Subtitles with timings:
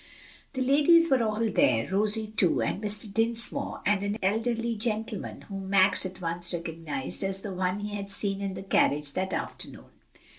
[0.53, 3.05] The ladies were all there, Rosie, too, and Mr.
[3.13, 8.09] Dinsmore, and an elderly gentleman, whom Max at once recognized as the one he had
[8.09, 9.91] seen in the carriage that afternoon.